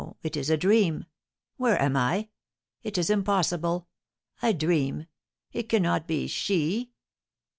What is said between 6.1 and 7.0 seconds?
she!"